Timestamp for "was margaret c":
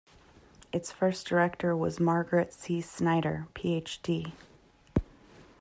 1.77-2.81